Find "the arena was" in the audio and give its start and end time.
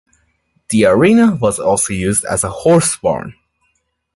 0.69-1.59